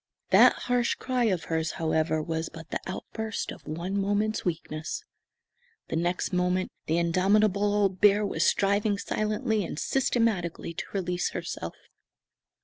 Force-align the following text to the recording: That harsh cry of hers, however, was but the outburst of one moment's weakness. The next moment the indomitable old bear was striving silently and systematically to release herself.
That 0.31 0.53
harsh 0.63 0.95
cry 0.95 1.25
of 1.25 1.43
hers, 1.43 1.73
however, 1.73 2.23
was 2.23 2.49
but 2.49 2.71
the 2.71 2.79
outburst 2.87 3.51
of 3.51 3.67
one 3.67 3.95
moment's 4.01 4.43
weakness. 4.43 5.03
The 5.89 5.95
next 5.95 6.33
moment 6.33 6.71
the 6.87 6.97
indomitable 6.97 7.71
old 7.75 8.01
bear 8.01 8.25
was 8.25 8.43
striving 8.43 8.97
silently 8.97 9.63
and 9.63 9.77
systematically 9.77 10.73
to 10.73 10.85
release 10.91 11.29
herself. 11.33 11.75